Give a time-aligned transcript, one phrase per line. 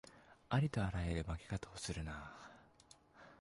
[0.49, 2.49] ありとあらゆる負け方をするなあ